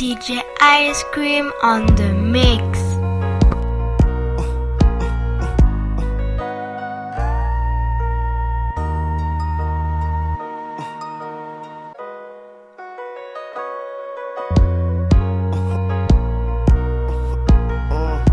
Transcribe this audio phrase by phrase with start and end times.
[0.00, 2.62] DJ Ice Cream on the mix.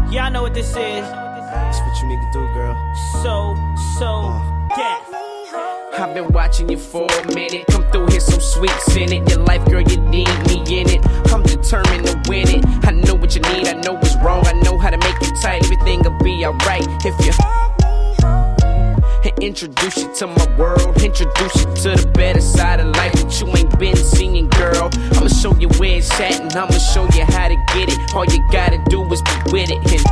[0.10, 0.76] Y'all know what this is.
[0.78, 2.96] That's what you need to do, girl.
[3.22, 3.56] So,
[4.00, 4.68] so, uh.
[4.78, 5.18] death.
[6.00, 7.66] I've been watching you for a minute.
[7.68, 9.27] Come through here so sweet, in it.
[19.58, 21.02] Introduce you to my world.
[21.02, 24.90] Introduce you to the better side of life that you ain't been seeing, girl.
[25.18, 27.98] I'ma show you where it's at, and I'ma show you how to get it.
[28.14, 29.80] All you gotta do is be with it.
[29.94, 30.04] And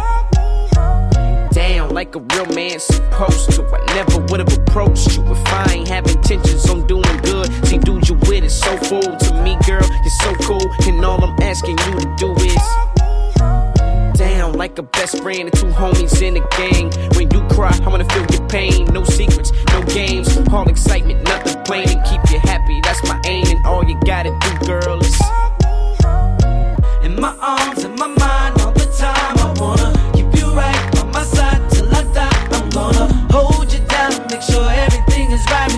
[1.54, 3.64] down like a real man supposed to.
[3.64, 7.48] I never would have approached you if I ain't have intentions on doing good.
[7.66, 9.88] See, dude, you with it so full to me, girl.
[10.04, 12.35] You're so cool, and all I'm asking you to do
[14.76, 16.92] like a best friend and two homies in a gang.
[17.16, 18.86] When you cry, I wanna feel your pain.
[18.88, 21.88] No secrets, no games, all excitement, nothing plain.
[21.90, 23.46] And keep you happy, that's my aim.
[23.48, 25.22] And all you gotta do, girl, is
[27.04, 29.38] In my arms, in my mind, all the time.
[29.46, 32.48] I wanna keep you right by my side till I die.
[32.52, 35.75] I'm gonna hold you down, make sure everything is right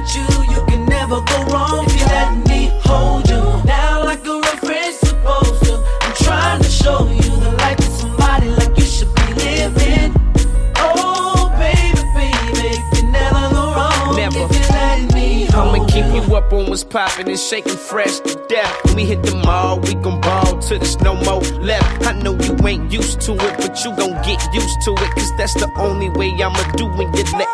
[16.97, 18.85] up on what's poppin' and shaking fresh to death.
[18.85, 22.05] When we hit the mall, we gon' ball till there's no more left.
[22.05, 25.11] I know you ain't used to it, but you gon' get used to it.
[25.15, 27.46] Cause that's the only way I'ma do when you let.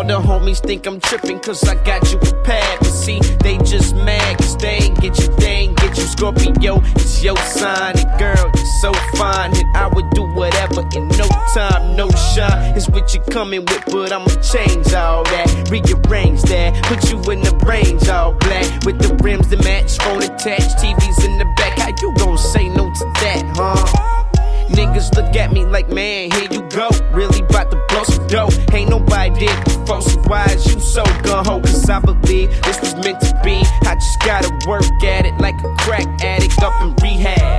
[0.00, 2.78] All the homies think I'm trippin' cause I got you prepared.
[2.78, 6.04] But see, they just mad cause they ain't get you, they ain't get you.
[6.04, 7.98] Scorpio, it's your sign.
[7.98, 9.52] And girl, you're so fine.
[9.52, 12.74] that I would do whatever in no time, no shine.
[12.74, 15.68] It's what you're coming with, but I'ma change all that.
[15.68, 18.64] Rearrange that, put you in the range all black.
[18.86, 21.78] With the rims that match, phone attached, TVs in the back.
[21.78, 24.26] How you gon' say no to that, huh?
[24.70, 26.88] Niggas look at me like, man, here you go.
[27.12, 28.48] Really bout to blow some dough.
[28.72, 29.79] Ain't nobody did
[31.44, 31.62] gun?
[31.62, 33.62] Cause I believe this was meant to be.
[33.86, 37.49] I just gotta work at it like a crack addict up in rehab.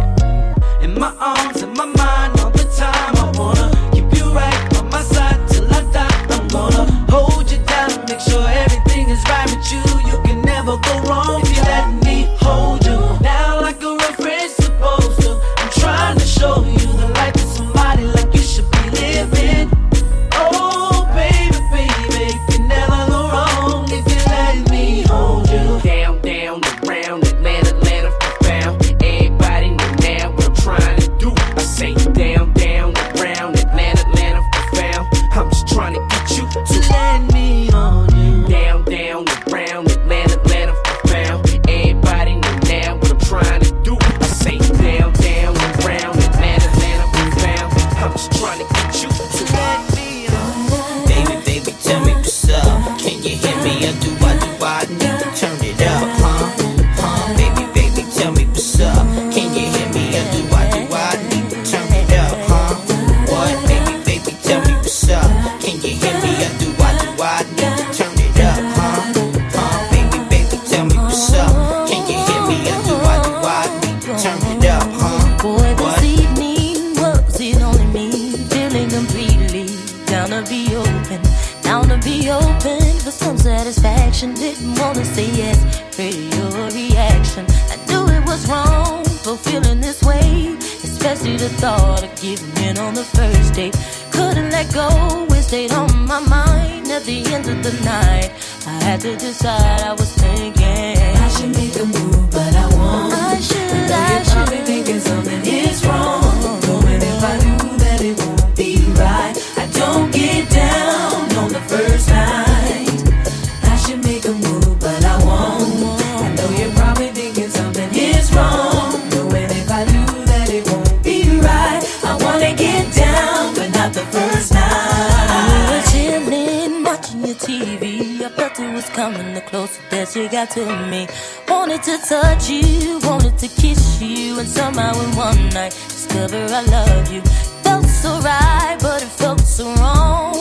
[128.81, 131.07] Was coming the closer that you got to me.
[131.47, 136.61] Wanted to touch you, wanted to kiss you, and somehow in one night discover I
[136.77, 137.21] love you.
[137.63, 140.35] Felt so right, but it felt so wrong.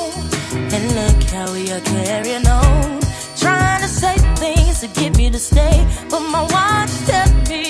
[0.75, 3.01] And look how we are carrying on,
[3.37, 5.77] trying to say things to get me to stay,
[6.09, 7.70] but my watch tell me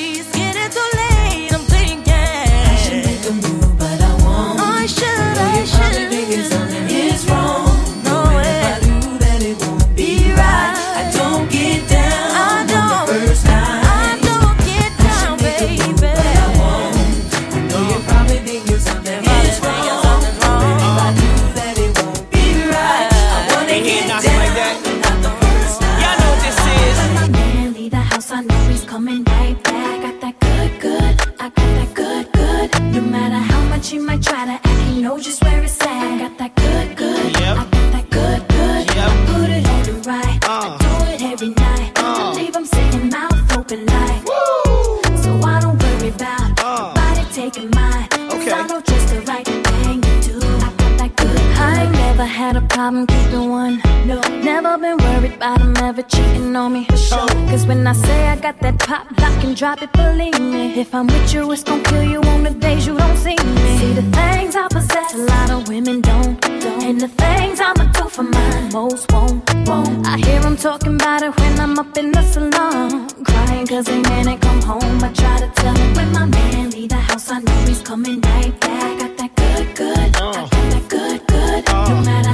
[52.90, 53.80] problem keeping one.
[54.04, 56.84] No, never been worried about him ever cheating on me.
[56.86, 57.28] For sure.
[57.50, 60.80] Cause when I say I got that pop, lock and drop it, believe me.
[60.80, 63.78] If I'm with you, it's gon' kill you on the days you don't see me.
[63.78, 66.44] See the things I possess, a lot of women don't.
[66.86, 69.38] And the things I'ma do for mine, most won't.
[69.68, 70.06] won't.
[70.06, 73.08] I hear them talking about it when I'm up in the salon.
[73.24, 75.04] Crying cause they man ain't come home.
[75.04, 78.20] I try to tell him when my man leave the house, I know he's coming
[78.20, 78.98] right back.
[78.98, 80.16] Got that good, good.
[80.16, 81.66] I got that good, good.
[81.68, 82.02] No uh.
[82.04, 82.29] matter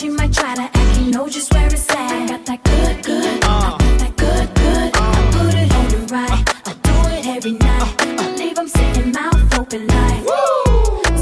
[0.00, 2.12] how much might try to act, you know just where it's at.
[2.12, 3.44] I Got that good, good.
[3.44, 4.90] I got that good, good.
[4.94, 6.42] I put it on the right.
[6.66, 7.94] I do it every night.
[8.00, 10.24] I leave him sitting mouth open like.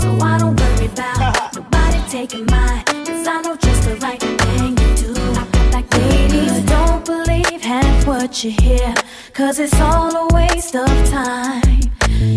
[0.00, 2.84] So I don't worry about nobody taking mine.
[2.84, 5.12] Cause I know just the right thing to do.
[5.12, 8.94] I got that good, ladies don't believe half what you hear.
[9.32, 11.81] Cause it's all a waste of time.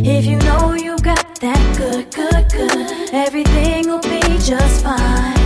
[0.05, 5.38] If you know you got that good, good, good, everything will be just fine.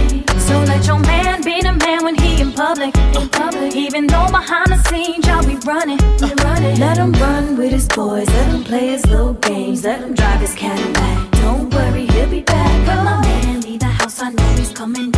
[3.93, 6.79] Even though behind the scenes y'all be running, we running.
[6.79, 10.41] Let him run with his boys, let him play his little games, let him drive
[10.41, 11.31] his Cadillac.
[11.33, 12.87] Don't worry, he'll be back.
[12.87, 15.12] When my man leave the house, I know he's coming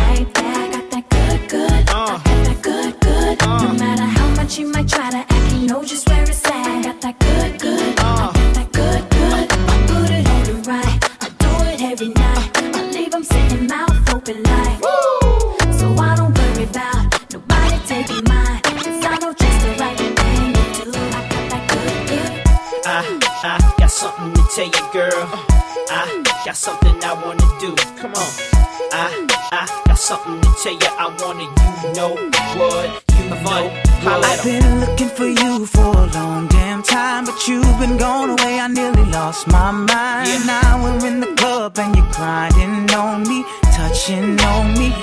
[30.06, 30.78] something to tell you.
[31.02, 31.42] I wanna
[31.82, 32.14] you know
[32.58, 34.22] what you know.
[34.22, 38.60] I've been looking for you for a long damn time, but you've been gone away.
[38.60, 40.28] I nearly lost my mind.
[40.28, 40.44] Yeah.
[40.46, 43.44] Now we're in the club and you're grinding on me,
[43.74, 44.94] touching on me,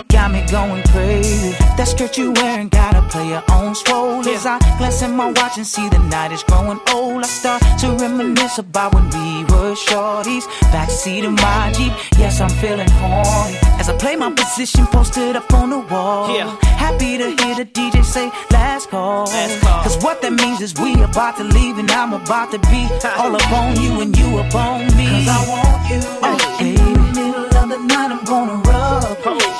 [0.43, 1.51] me going crazy.
[1.77, 4.27] That skirt you wearing gotta play player on swole.
[4.27, 7.61] As I glance at my watch and see the night is growing old, I start
[7.79, 10.45] to reminisce about when we were shorties.
[10.71, 13.57] Backseat of my Jeep, yes I'm feeling horny.
[13.79, 16.35] As I play my position posted up on the wall.
[16.35, 16.55] Yeah.
[16.85, 19.25] Happy to hear the DJ say last call.
[19.25, 19.83] Last call.
[19.83, 22.81] Cause what that means is we about to leave and I'm about to be
[23.19, 25.07] all up on you and you up on me.
[25.07, 25.99] Cause I want you.
[26.25, 29.03] Oh, and in the middle of the night I'm gonna rub.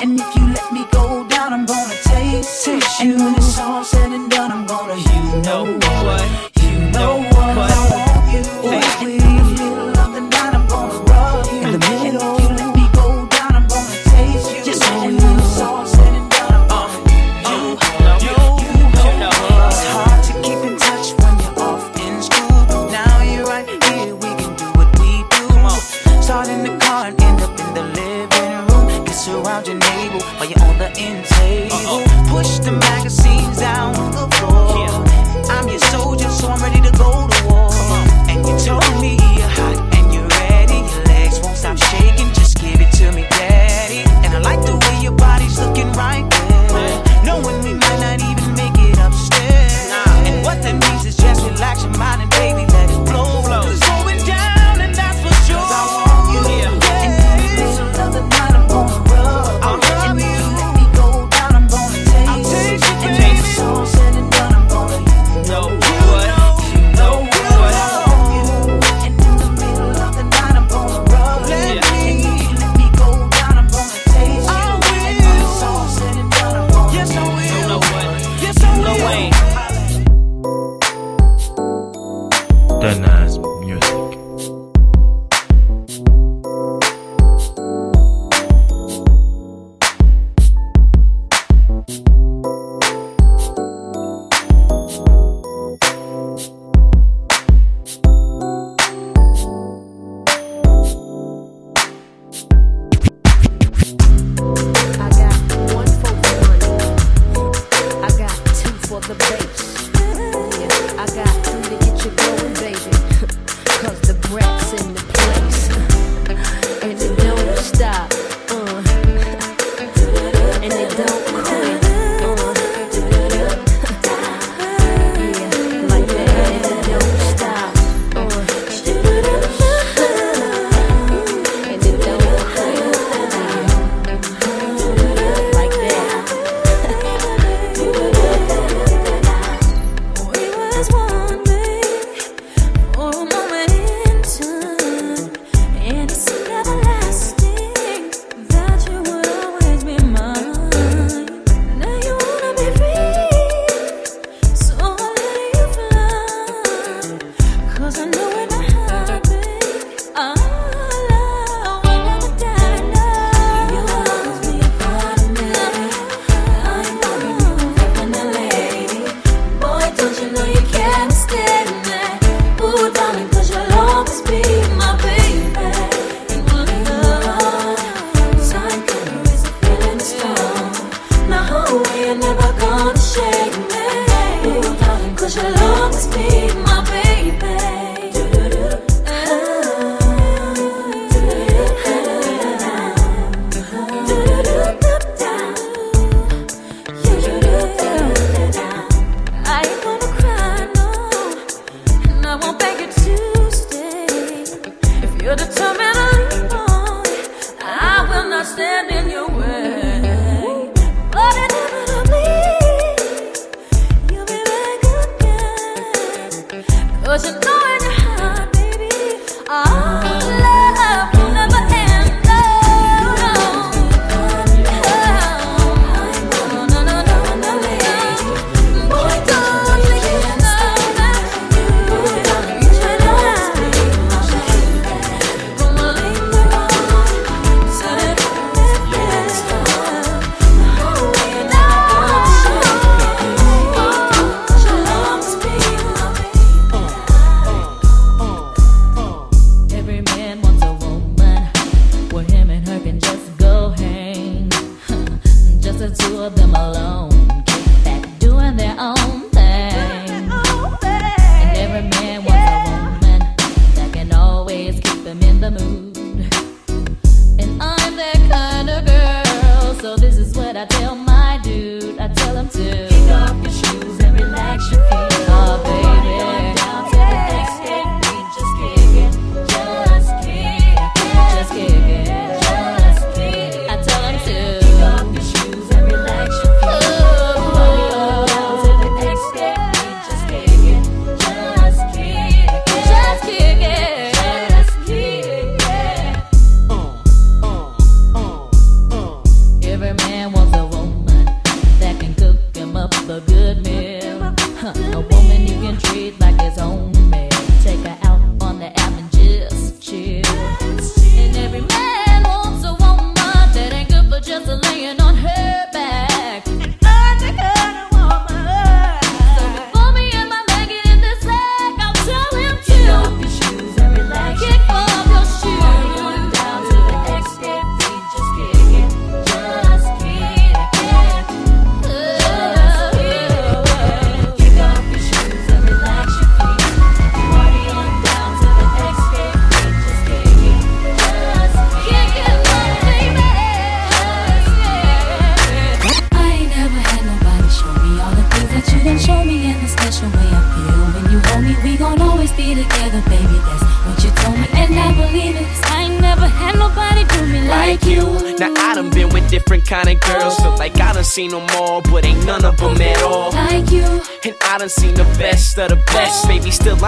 [0.02, 0.33] And if
[2.98, 3.10] taste.
[3.10, 5.64] And when it's all said and done, I'm gonna you know
[6.04, 6.62] what.
[6.62, 7.22] You know
[7.56, 7.93] what.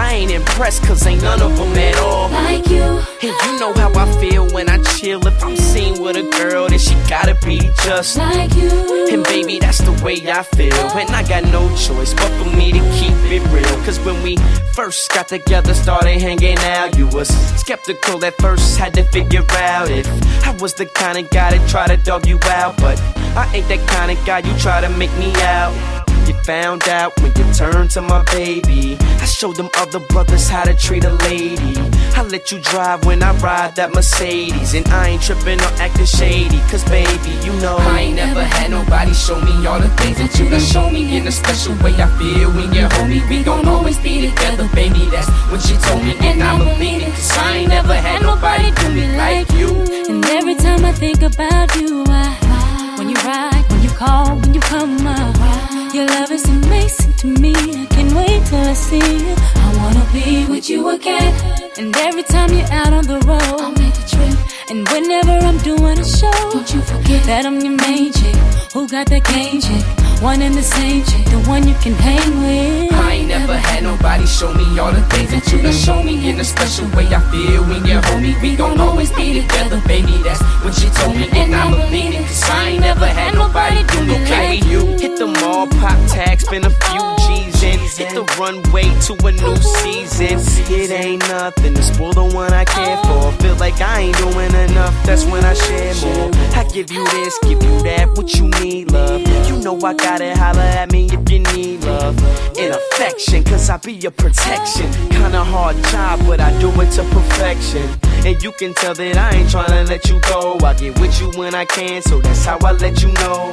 [0.07, 2.29] I ain't impressed, cause ain't none of them at all.
[2.29, 5.19] like you, And you know how I feel when I chill.
[5.27, 8.15] If I'm seen with a girl, then she gotta be just.
[8.15, 8.69] like you.
[9.11, 10.73] And baby, that's the way I feel.
[10.95, 13.83] And I got no choice but for me to keep it real.
[13.83, 14.37] Cause when we
[14.73, 17.27] first got together, started hanging out, you was
[17.59, 20.07] skeptical at first, had to figure out if
[20.47, 22.77] I was the kind of guy that try to dog you out.
[22.77, 22.97] But
[23.35, 26.06] I ain't that kind of guy you try to make me out.
[26.47, 28.95] You found out when you turned to my baby.
[28.99, 31.75] I showed them other brothers how to treat a lady.
[32.15, 34.73] I let you drive when I ride that Mercedes.
[34.73, 36.59] And I ain't tripping or acting shady.
[36.69, 40.39] Cause baby, you know I ain't never had nobody show me all the things that
[40.39, 41.17] you done show me.
[41.17, 43.09] In a special way I feel when you're home.
[43.29, 45.03] We gon' always be together, baby.
[45.11, 46.15] That's what she told me.
[46.21, 47.11] And I believe it.
[47.11, 49.69] Cause I ain't never had nobody do me like you.
[50.07, 54.53] And every time I think about you, I, when you ride, when you call, when
[54.53, 55.56] you come up,
[55.97, 57.53] your love is amazing to me.
[57.55, 59.35] I can't wait till I see you.
[59.65, 61.33] I wanna be with you again.
[61.79, 64.37] And every time you're out on the road, I'll make a trip.
[64.69, 68.35] And whenever I'm doing a show, don't you forget that I'm your main chick.
[68.73, 70.06] Who got that game chick?
[70.21, 72.91] One and the same chick, the one you can hang with.
[72.91, 76.29] I ain't never had nobody show me all the things that you done show me
[76.29, 77.05] in a special way.
[77.13, 78.23] I feel when you're home.
[78.41, 80.17] We gon' always be together, baby.
[80.23, 82.25] That's what she told me, and I believe it.
[82.25, 84.97] Cause I ain't never had nobody do me like you.
[84.97, 87.56] Hit the mall, pop tags, spend a few G's in.
[87.95, 90.37] Hit the runway to a new season.
[90.71, 93.31] It ain't nothing to spoil the one I care for.
[93.41, 96.29] Feel like I ain't doing enough, that's when I share more.
[96.53, 99.21] I give you this, give you that, what you need, love.
[99.47, 102.17] You know I got it, holla at me if you need love.
[102.57, 104.91] And affection, cause I be your protection.
[105.09, 107.87] Kinda hard job, but I do it to perfection.
[108.27, 110.57] And you can tell that I ain't tryna let you go.
[110.61, 113.49] I get with you when I can, so that's how I let you know.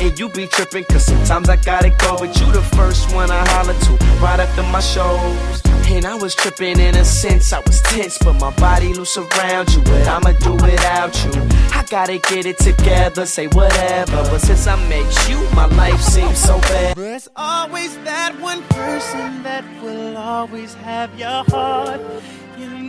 [0.00, 2.16] And you be tripping, cause sometimes I gotta go.
[2.18, 5.62] But you the first one I holler to right after my shows.
[5.86, 9.72] And I was tripping in a sense, I was tense, but my body loose around
[9.72, 9.82] you.
[9.82, 11.30] But I'ma do without you.
[11.72, 14.16] I gotta get it together, say whatever.
[14.30, 16.96] But since I met you, my life seems so bad.
[16.96, 22.00] There's always that one person that will always have your heart.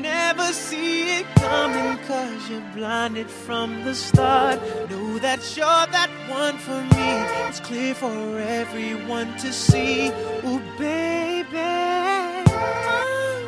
[0.10, 4.60] You never see it coming cause you're blinded from the start.
[4.90, 7.10] Know that you're that one for me.
[7.48, 10.08] It's clear for everyone to see.
[10.08, 11.58] Ooh, baby.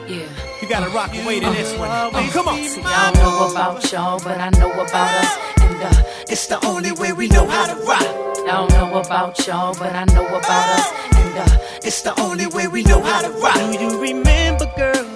[0.08, 0.30] Yeah.
[0.62, 1.90] You gotta rock away to this one.
[1.90, 2.58] Oh, come on.
[2.60, 5.38] See, I don't know about y'all, but I know about us.
[5.62, 8.04] And uh, It's the only way we know how to rock.
[8.04, 10.94] I don't know about y'all, but I know about us.
[11.16, 13.56] And uh, It's the only way we know how to rock.
[13.56, 15.08] Do you remember, girl?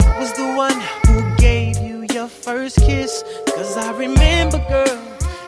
[0.00, 0.74] I was the one
[2.48, 3.24] first kiss.
[3.46, 4.98] Cause I remember, girl.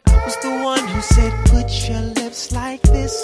[0.06, 3.14] I was the one who said, put your lips like this.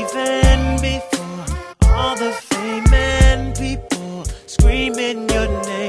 [0.00, 1.44] Even before
[1.82, 5.79] all the fame and people screaming your name.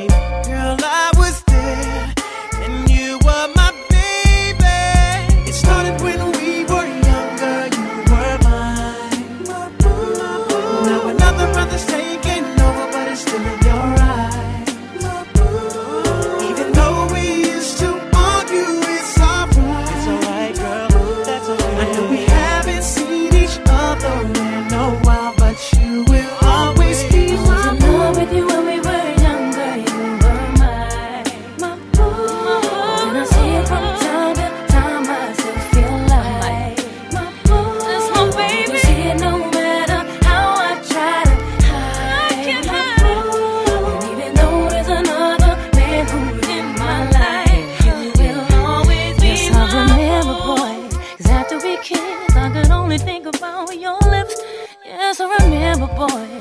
[56.07, 56.40] boy.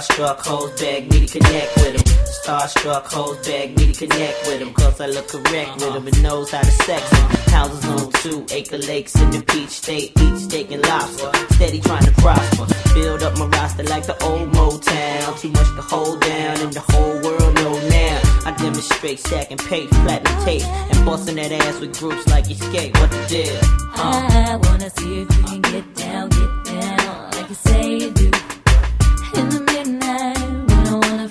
[0.00, 2.24] Starstruck hoes beg me to connect with them.
[2.42, 6.22] Starstruck hoes beg me to connect with them, cause I look correct with them and
[6.22, 7.30] knows how to sex them.
[7.52, 11.30] Houses on two acre lakes in the peach state, eat steak and lobster.
[11.50, 12.66] Steady trying to prosper.
[12.94, 15.38] Build up my roster like the old Motown.
[15.38, 18.22] Too much to hold down, and the whole world know now.
[18.46, 22.98] I demonstrate stacking paper, platinum tape, and busting that ass with groups like Xscape.
[22.98, 23.54] What the deal?
[24.00, 24.30] Uh.
[24.32, 28.30] I wanna see if you can get down, get down, like you say you do.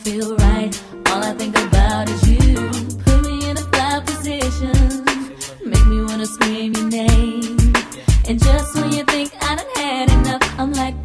[0.03, 0.71] Feel right,
[1.07, 2.55] all I think about is you.
[3.03, 5.03] Put me in a fly position,
[5.65, 7.57] make me wanna scream your name.
[8.27, 10.98] And just when you think I done had enough, I'm like,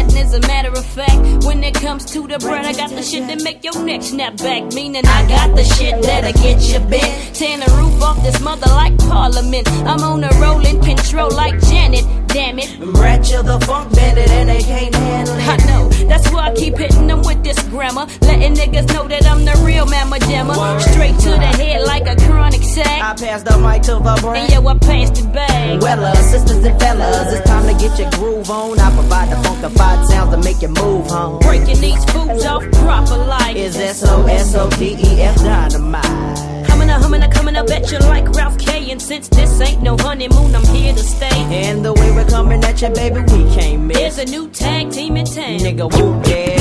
[0.00, 3.02] And as a matter of fact, when it comes to the bread, I got the
[3.02, 4.72] shit that make your neck snap back.
[4.72, 7.34] Meaning I got the shit that'll get you bent.
[7.34, 9.68] Tearing the roof off this mother like Parliament.
[9.84, 12.19] I'm on a rolling control like Janet.
[12.32, 12.70] Damn it.
[12.78, 15.48] Rat, you're the funk bandit and they can't handle it.
[15.48, 18.06] I know, that's why I keep hitting them with this grammar.
[18.22, 20.54] Letting niggas know that I'm the real mamma jammer.
[20.80, 23.02] Straight to the head like a chronic sack.
[23.02, 24.44] I pass the mic to the brain.
[24.44, 25.80] And yo, I passed it back.
[25.82, 28.78] Well, uh, sisters and fellas, it's time to get your groove on.
[28.78, 31.40] I provide the funkified sounds to make you move home.
[31.40, 36.59] Breaking these fools off proper like Is S-O-S-O-D-E-F dynamite.
[36.90, 38.90] Up, humming, coming up at you like Ralph K.
[38.90, 41.28] And since this ain't no honeymoon, I'm here to stay.
[41.30, 43.96] And the way we're coming at you, baby, we can't miss.
[43.98, 45.60] There's a new tag team in town.
[45.60, 46.59] Nigga, whoop, yeah.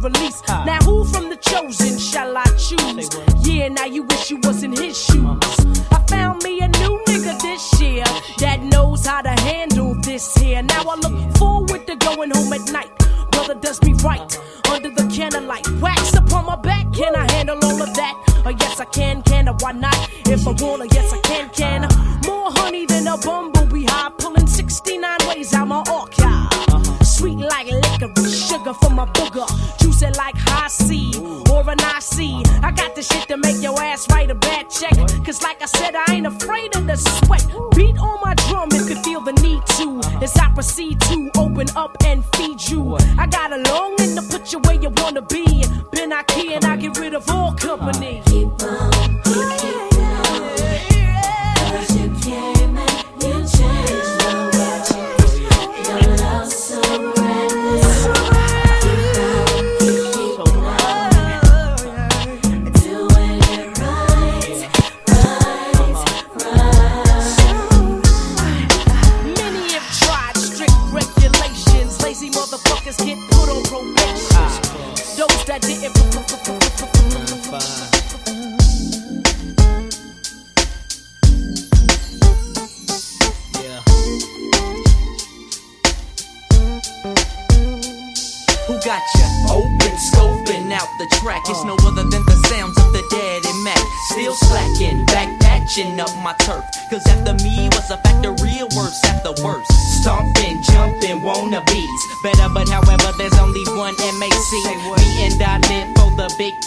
[0.00, 0.48] That need to be released.
[0.48, 3.10] Now who from the chosen shall I choose?
[3.46, 5.38] Yeah, now you wish you was in his shoes.
[5.90, 8.04] I found me a new nigga this year
[8.38, 10.62] that knows how to handle this here.
[10.62, 12.90] Now I look forward to going home at night.
[13.30, 14.38] Brother does me right
[33.00, 34.94] the shit to make your ass write a bad check.
[35.24, 37.46] Cause like I said, I ain't afraid of the sweat.
[37.74, 40.00] Beat on my drum if you feel the need to.
[40.22, 42.96] As I proceed to open up and feed you.
[43.18, 45.64] I got a longing to put you where you wanna be.
[45.92, 48.22] Been I key and I get rid of all company.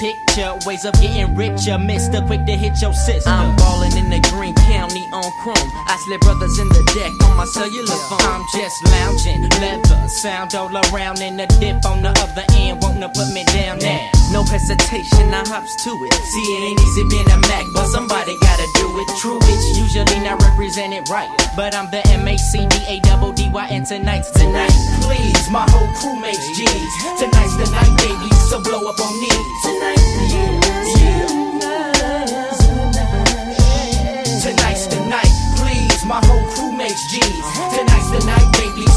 [0.03, 0.53] Picture.
[0.65, 1.77] Ways of getting richer.
[1.77, 3.29] Mister, quick to hit your sister.
[3.29, 4.53] I'm ballin' in the Green
[4.84, 5.72] County on Chrome.
[5.88, 8.19] I slip brothers in the deck on my cellular phone.
[8.19, 12.84] I'm just lounging, leather, sound all around in the dip on the other end.
[12.84, 14.12] Wanna put me down now.
[14.36, 16.12] No hesitation, I hops to it.
[16.12, 19.08] See, it ain't easy being a Mac, but somebody gotta do it.
[19.24, 21.32] True, it's usually not represented right.
[21.56, 24.76] But I'm the M A C D A double D Y, and tonight's tonight.
[25.00, 26.91] Please, my whole crew makes G's.
[27.24, 29.32] Tonight's the night, baby, so blow up on me
[29.63, 30.62] Tonight, yeah.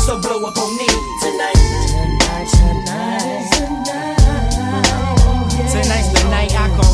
[0.07, 0.96] So blow up on knees.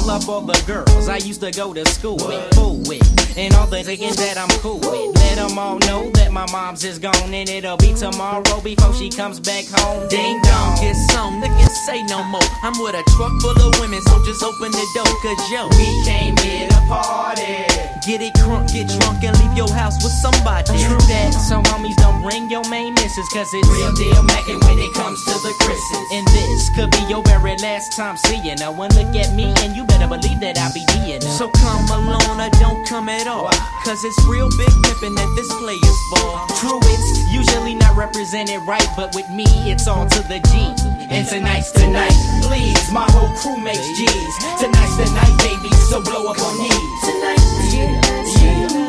[0.06, 2.78] Night I call up all the girls I used to go to school with, fool
[2.86, 3.02] with,
[3.36, 5.14] and all the niggas that I'm cool with.
[5.16, 9.10] Let them all know that my mom's is gone and it'll be tomorrow before she
[9.10, 10.08] comes back home.
[10.08, 10.76] Ding dong.
[10.80, 12.42] Get some, niggas say no more.
[12.62, 15.88] I'm with a truck full of women, so just open the door, cause yo, we
[16.04, 17.66] came here to party.
[18.02, 20.74] Get it crunk, get drunk, and leave your house with somebody.
[20.82, 24.78] True that, so homies don't bring your main missus, cause it's real deal mackin' when
[24.78, 26.06] it comes to the Chris's.
[26.12, 28.72] And this could be your very last time seeing her.
[28.72, 31.20] One look at me, and you better believe that I'll be her.
[31.20, 33.50] So come alone or don't come at all.
[33.84, 36.46] Cause it's real big pimpin' at this player's ball.
[36.56, 40.72] True, it's usually not represented right, but with me, it's all to the G.
[41.10, 44.34] And tonight's tonight, please, my whole crew makes G's.
[44.60, 47.00] Tonight's the night, baby, so blow up on knees.
[47.04, 48.00] Tonight, yeah,
[48.40, 48.82] yeah.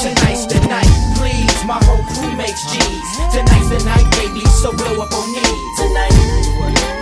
[0.00, 3.08] Tonight's the night, please, my whole crew makes G's.
[3.30, 5.78] Tonight's the night, baby, so blow up on knees.
[5.78, 6.99] Tonight.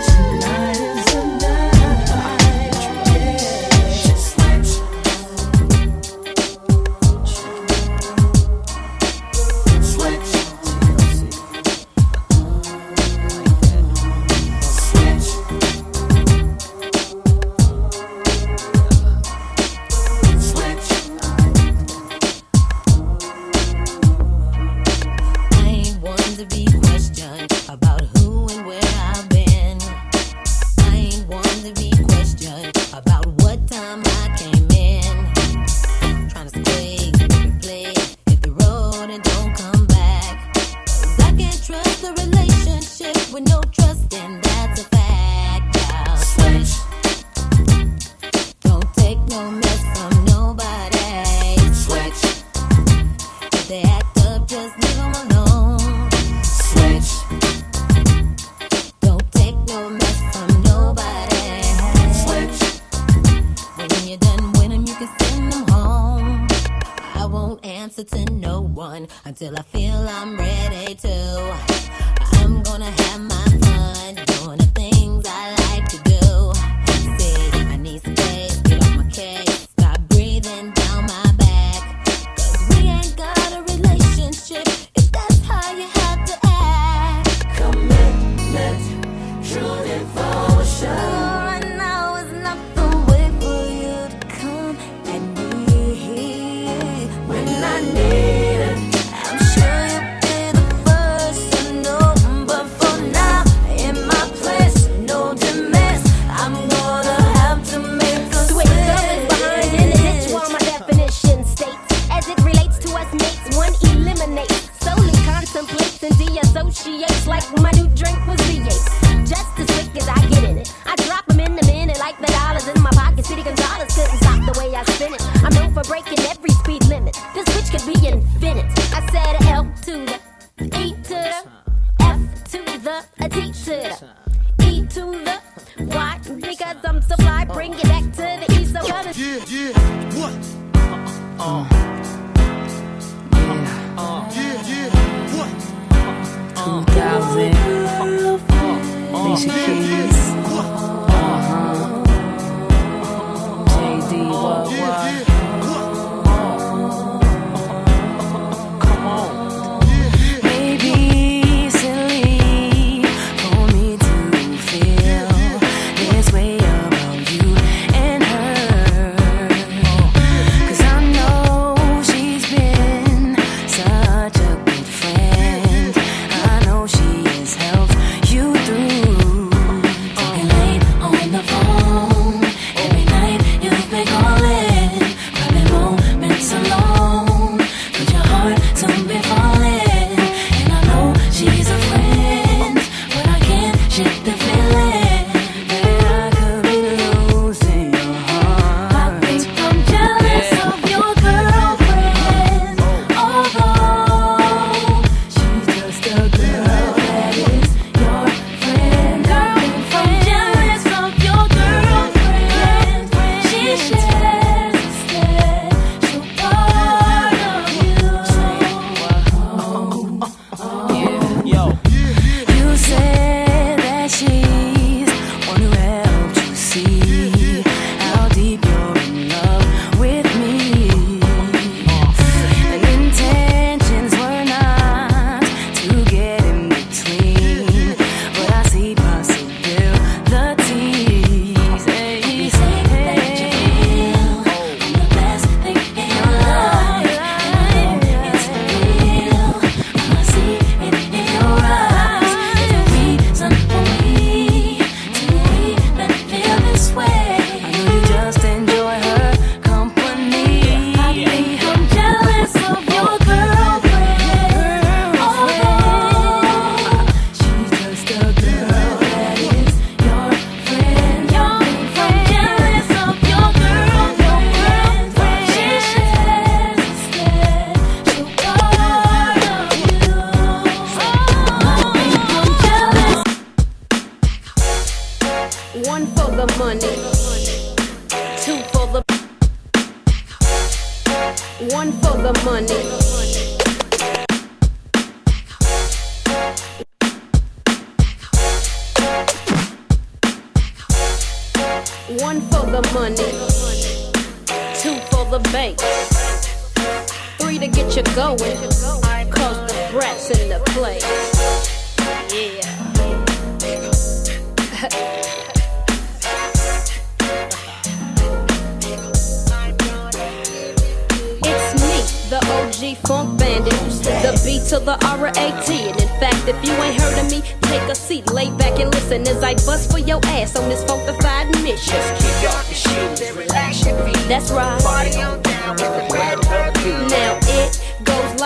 [68.99, 71.28] going until I feel I'm ready to.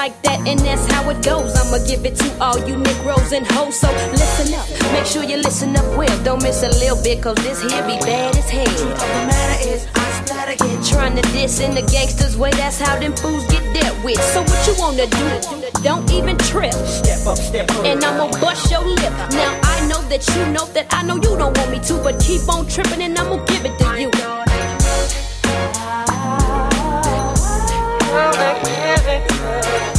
[0.03, 1.55] like that, and that's how it goes.
[1.55, 3.79] I'ma give it to all you Negroes and hoes.
[3.79, 6.15] So listen up, make sure you listen up well.
[6.25, 8.65] Don't miss a little bit, cause this here be bad as hell.
[8.65, 10.83] Truth of the matter is, I start again.
[10.83, 14.19] Trying to diss in the gangster's way, that's how them fools get dealt with.
[14.33, 15.27] So what you wanna do?
[15.87, 16.73] Don't even trip.
[16.73, 17.85] Step up, step up.
[17.85, 19.13] And I'ma bust your lip.
[19.39, 22.19] Now I know that you know that I know you don't want me to, but
[22.19, 24.11] keep on tripping and I'ma give it to you.
[24.11, 24.51] I
[28.65, 29.92] give it to you.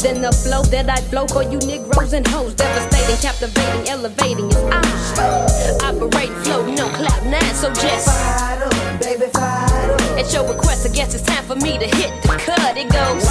[0.00, 2.54] Than the flow that I flow for you Negroes and hoes.
[2.54, 4.48] Devastating, captivating, elevating.
[4.48, 5.46] It's show.
[5.84, 8.08] Operate, floating on cloud nine, so just.
[8.08, 10.18] fight up, baby, fire up.
[10.18, 12.76] At your request, I guess it's time for me to hit the cut.
[12.76, 13.24] It goes.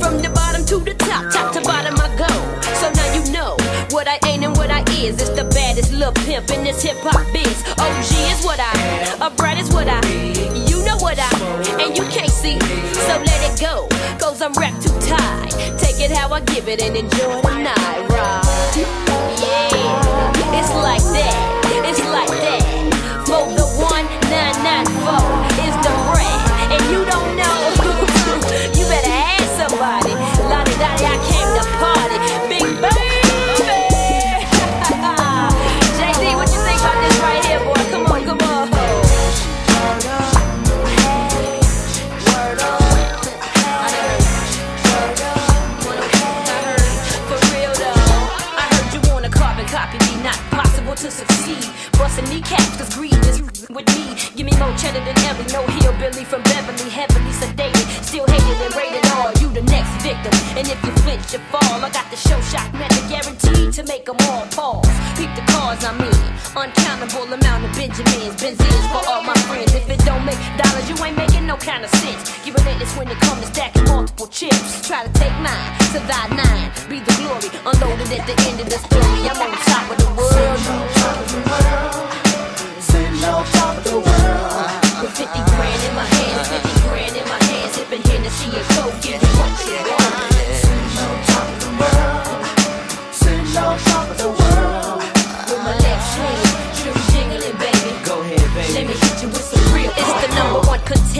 [0.00, 2.32] From the bottom to the top, top to bottom I go.
[2.80, 3.56] So now you know
[3.90, 5.20] what I ain't and what I is.
[5.20, 7.62] It's the baddest little pimp in this hip hop biz.
[7.78, 10.35] OG is what I, a bright is what I.
[11.16, 12.54] what I, and you can't see.
[12.54, 12.60] me,
[12.92, 13.88] So let it go,
[14.18, 15.50] cause I'm wrapped too tight.
[15.78, 18.76] Take it how I give it and enjoy the night ride.
[19.40, 22.62] Yeah, it's like that, it's like that.
[23.26, 27.55] For the 1994 is the rat, and you don't know.
[54.36, 57.88] Give me more cheddar than ever, no hillbilly from Beverly, heavily sedated.
[58.04, 60.28] Still hated and rated all, you the next victim.
[60.60, 61.80] And if you flinch, you fall.
[61.80, 64.92] I got the show shock method guaranteed to make them all pause.
[65.16, 66.12] Peep the cars I'm in,
[66.52, 69.72] uncountable amount of Benjamins, Benzes for all my friends.
[69.72, 72.28] If it don't make dollars, you ain't making no kind of sense.
[72.44, 74.86] You relentless when it comes to stacking multiple chips.
[74.86, 77.48] Try to take mine, survive nine, be the glory.
[77.64, 79.32] Unloaded at the end of the story.
[79.32, 80.36] I'm on top of the world.
[80.36, 82.06] On top of the world.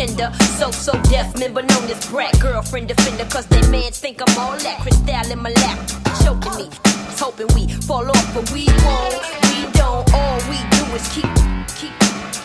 [0.08, 2.38] So, So Def member known as brat.
[2.40, 4.80] Girlfriend defender, cause they mans think I'm all that.
[4.80, 5.78] Cristal in my lap,
[6.22, 6.70] choking me.
[7.18, 9.14] Hoping we fall off, but we won't.
[9.50, 10.06] We don't.
[10.14, 11.28] All we do is keep,
[11.76, 11.92] keep.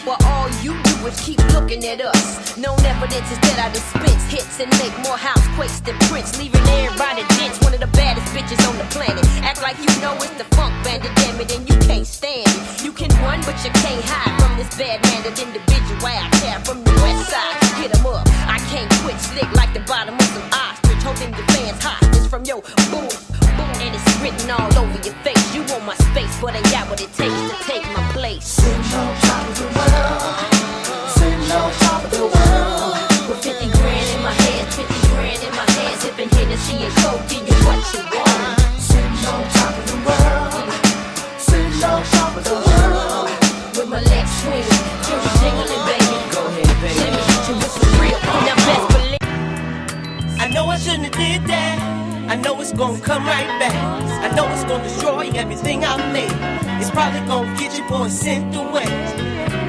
[0.05, 2.57] Well, all you is keep looking at us.
[2.57, 7.23] Known evidence is that I dispense hits and make more housequakes than Prince, leaving everybody
[7.39, 7.57] dense.
[7.61, 9.25] One of the baddest bitches on the planet.
[9.41, 12.83] Act like you know it's the funk bandit, damn it, and you can't stand it.
[12.83, 16.83] You can run, but you can't hide from this bad mannered individual I tear from
[16.83, 17.57] the west side.
[17.81, 18.27] Hit 'em up.
[18.47, 22.43] I can't quit slick like the bottom of some ostrich, holding your fans hostage from
[22.45, 23.09] your boom,
[23.57, 25.43] boom, and it's written all over your face.
[25.55, 28.59] You want my space, but ain't got what it takes to take my place.
[28.59, 30.50] On top of the world.
[31.51, 32.95] On top of the world.
[33.27, 37.27] With 50 grand in my hands, 50 grand in my hands, sipping Hennessy and Coke,
[37.27, 38.55] give you what you want.
[38.79, 40.71] Sitting on top of the world.
[41.35, 43.27] Sitting on top of the world.
[43.75, 46.15] With my legs swinging, just jiggling, baby.
[46.31, 47.03] Go ahead, baby.
[47.03, 48.19] Let me hit you with some real.
[48.47, 50.39] Now best believe.
[50.39, 51.77] I know I shouldn't have did that.
[52.31, 53.75] I know it's gonna come right back.
[54.23, 56.31] I know it's gonna destroy everything I made.
[56.79, 58.87] It's probably gonna get boy sent away.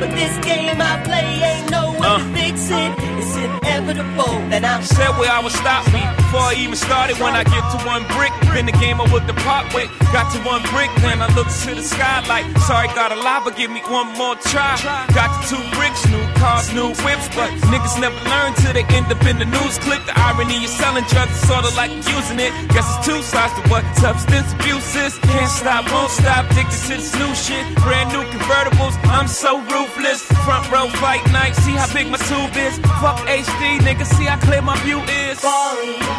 [0.03, 2.35] But this game I play ain't no way to uh.
[2.35, 2.91] fix it.
[3.23, 7.23] It's inevitable that I'm Said where I would stop me before I even started.
[7.23, 9.87] When I get to one brick, then the game I would depart with.
[10.11, 13.47] Got to one brick, then I look to the sky like, sorry, got a lie,
[13.47, 14.75] but give me one more try.
[15.15, 19.07] Got to two bricks, new cars, new whips, but niggas never learn till they end
[19.07, 20.03] up in the news clip.
[20.03, 22.51] The irony is selling drugs, is sorta like using it.
[22.75, 25.15] Guess it's two sides to what substance abuse is.
[25.31, 27.63] Can't stop, won't stop, addicted to this new shit.
[27.87, 29.63] Brand new convertibles, I'm so
[29.97, 30.23] ruthless.
[30.45, 32.79] Front row fight night, see how big my tube is.
[33.01, 35.41] Fuck HD, nigga, see how clear my view is.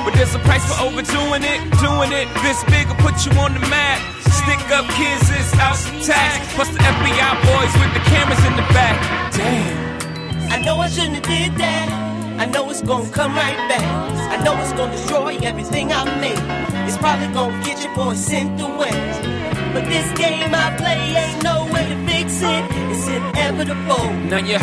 [0.03, 2.27] But there's a price for overdoing it, doing it.
[2.41, 3.99] This big will put you on the map.
[4.21, 6.53] Stick up kids is out tax.
[6.55, 8.97] Plus the FBI boys with the cameras in the back.
[9.33, 10.51] Damn.
[10.51, 11.89] I know I shouldn't have did that.
[12.39, 13.83] I know it's gonna come right back.
[14.31, 16.39] I know it's gonna destroy everything I made.
[16.87, 18.91] It's probably gonna get your boy sent away.
[19.73, 22.63] But this game I play ain't no way to fix it.
[22.91, 24.05] It's inevitable.
[24.29, 24.59] Now you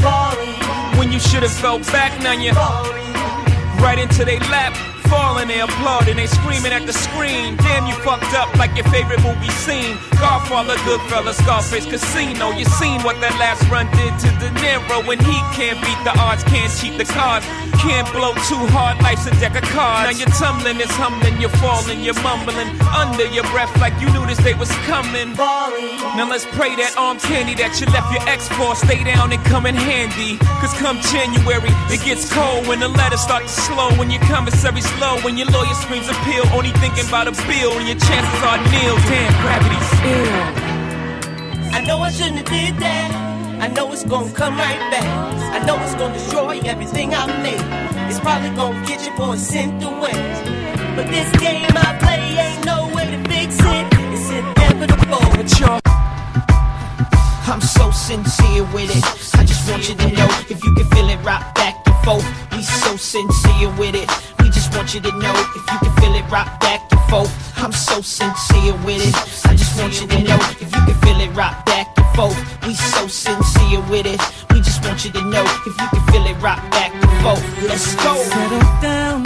[0.99, 2.53] when you should have fell back, now you
[3.83, 4.89] right into their lap.
[5.11, 7.57] Falling, they applauding, they screaming at the screen.
[7.57, 9.99] Damn, you fucked up like your favorite movie scene.
[10.23, 12.51] Godfather, Goodfellas, Scarface, Casino.
[12.53, 15.05] You seen what that last run did to De Niro.
[15.05, 17.45] When he can't beat the odds, can't cheat the cards.
[17.83, 20.05] Can't blow too hard, life's a deck of cards.
[20.07, 24.21] Now you're tumbling, it's humbling, you're falling, you're mumbling under your breath like you knew
[24.27, 25.33] this day was coming.
[26.15, 29.43] Now let's pray that arm candy that you left your ex for stay down and
[29.49, 30.37] come in handy.
[30.61, 33.89] Cause come January, it gets cold when the letters start to slow.
[33.97, 37.88] When your commissary's low, when your lawyer screams appeal, only thinking about a bill, and
[37.88, 38.96] your chances are nil.
[39.09, 40.40] Damn, gravity's ill.
[41.72, 43.09] I know I shouldn't have did that.
[43.64, 45.09] I know it's gonna come right back.
[45.57, 47.64] I know it's gonna destroy everything I made.
[48.11, 50.20] It's probably gonna get you for a cent to win.
[50.96, 53.86] But this game I play ain't no way to fix it.
[54.14, 55.24] It's inevitable.
[55.36, 55.80] But you're
[57.51, 59.05] I'm so sincere with it.
[59.38, 62.26] I just want you to know if you can feel it right back forth.
[62.53, 64.09] We so sincere with it.
[64.40, 67.32] We just want you to know if you can feel it rock back and forth.
[67.59, 69.14] I'm so sincere with it.
[69.51, 72.38] I just want you to know if you can feel it rock back and forth.
[72.66, 74.20] We so sincere with it.
[74.53, 77.42] We just want you to know if you can feel it rock back and forth.
[77.62, 78.14] Let's go.
[78.16, 79.24] Settle down,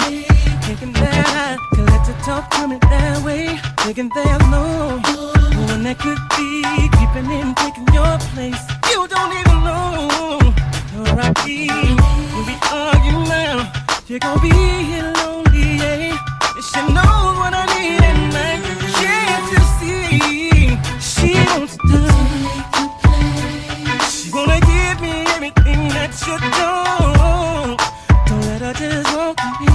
[0.62, 3.58] thinking that can let the talk coming that way.
[3.84, 5.00] Thinking there's no
[5.68, 6.62] one that could be
[6.96, 8.62] creeping in, taking your place.
[8.90, 10.13] You don't even know
[11.14, 11.32] where I
[12.34, 13.72] when we argue now.
[14.08, 14.42] You're gonna
[15.20, 16.16] lonely, yeah.
[16.56, 18.62] And she knows what I need at night.
[18.98, 20.74] Can't you see?
[21.10, 21.98] She wants to.
[24.10, 27.78] She wanna give me everything that you don't.
[28.26, 29.38] Don't let her just walk
[29.68, 29.73] in.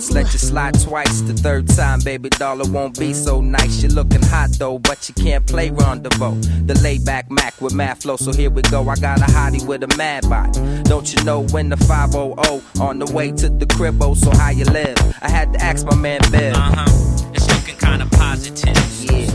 [0.00, 1.20] Once, let you slide twice.
[1.22, 3.82] The third time, baby doll, it won't be so nice.
[3.82, 6.40] You're looking hot though, but you can't play rendezvous.
[6.66, 8.88] The laid back Mac with mad flow, so here we go.
[8.88, 10.58] I got a hottie with a mad body.
[10.84, 14.64] Don't you know when the 500 on the way to the cribbo, so how you
[14.64, 14.96] live?
[15.20, 16.56] I had to ask my man Bill.
[16.56, 17.30] Uh huh.
[17.34, 18.76] It's looking kinda positive.
[19.04, 19.26] Yeah.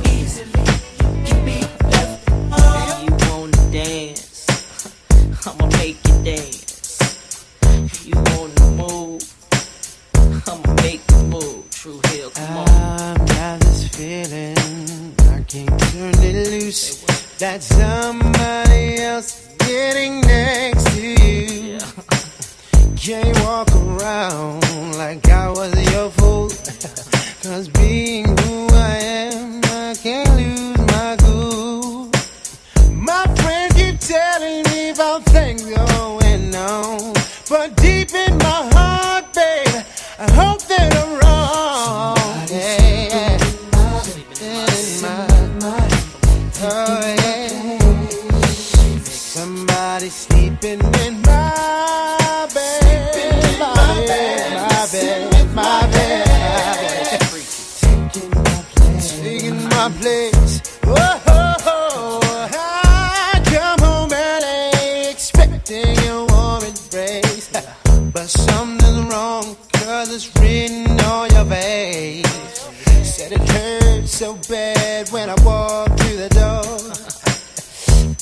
[3.04, 4.48] You wanna dance?
[5.46, 6.55] I'ma make you dance.
[12.38, 14.58] I've got this feeling
[15.30, 17.02] I can't turn it loose.
[17.38, 21.80] That somebody else getting next to you.
[22.98, 26.50] Can't walk around like I was your fool.
[27.42, 28.98] Cause being who I
[29.32, 32.12] am, I can't lose my cool.
[32.92, 37.15] My friends keep telling me about things going on.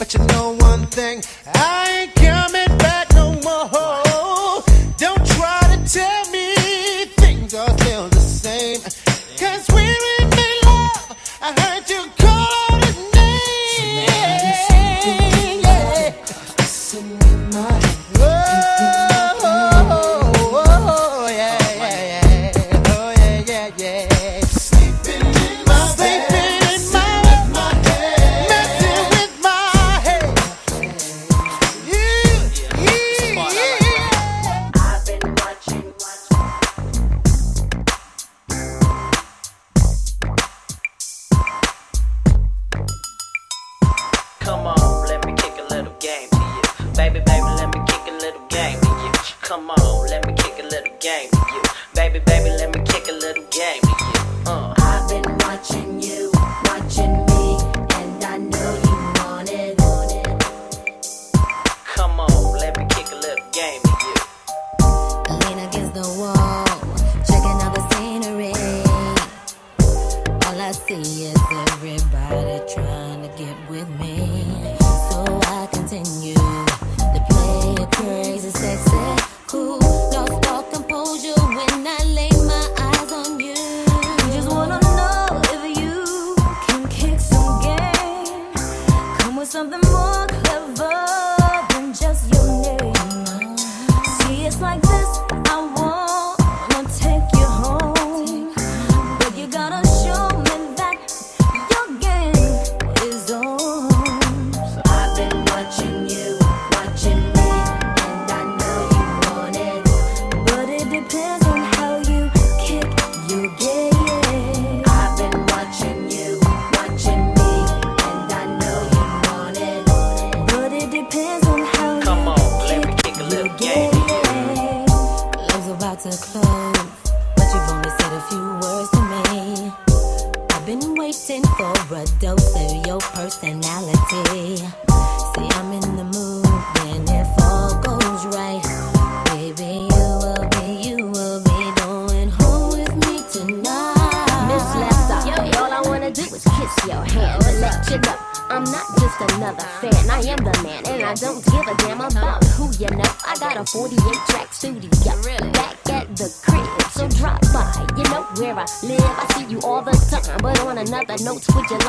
[0.03, 1.23] But you know one thing,
[1.55, 2.22] I ain't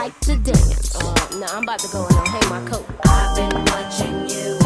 [0.04, 0.94] like to dance.
[0.96, 2.84] Uh, now I'm about to go and I'll hang my coat.
[3.06, 4.63] I've been watching you.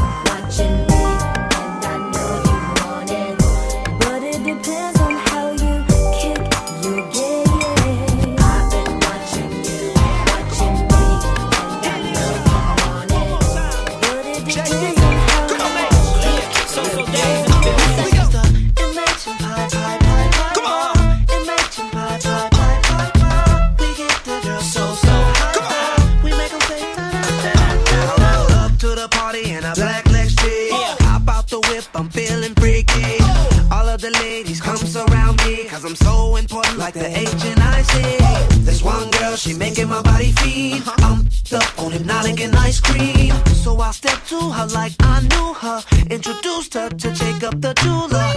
[40.02, 40.88] my body feeds.
[40.98, 43.32] I'm up on like an ice cream.
[43.62, 45.82] So I stepped to her like I knew her.
[46.10, 48.27] Introduced her to Jacob the jeweler.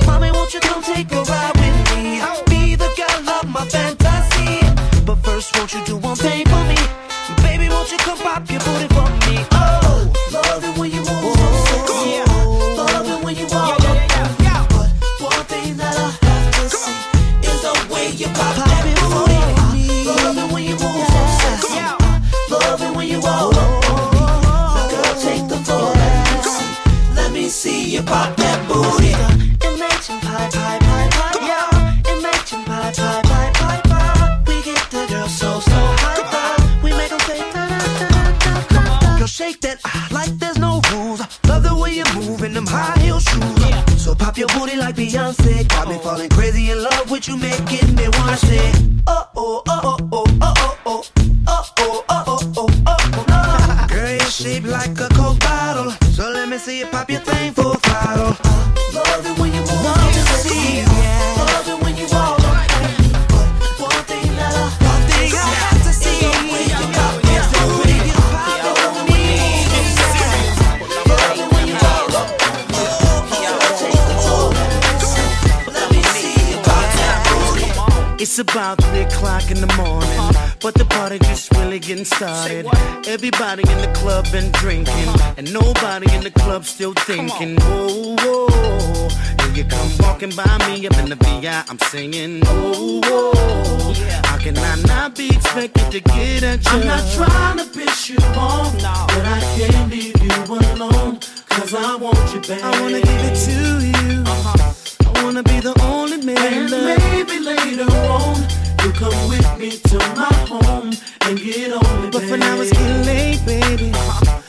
[82.01, 82.65] Getting started.
[83.07, 89.09] Everybody in the club been drinking, and nobody in the club still thinking, whoa, whoa.
[89.41, 93.93] Here you come walking by me up in the VI, I'm singing, whoa, whoa.
[94.25, 96.71] How can I not be expected to get at you?
[96.71, 101.19] I'm not trying to piss you off, but I can't leave you alone.
[101.49, 102.63] Cause I want you back.
[102.63, 104.23] I wanna give it to you.
[104.25, 105.13] Uh-huh.
[105.13, 106.37] I wanna be the only man.
[106.37, 112.09] And maybe later on, you come with me to my home and get on me,
[112.11, 113.91] But for now it's getting late, baby.